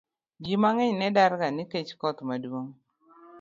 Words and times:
Ji 0.43 0.55
mang'eny 0.63 0.93
ne 0.97 1.07
darga 1.17 1.47
nikech 1.55 1.91
koth 2.01 2.19
maduong' 2.27 2.73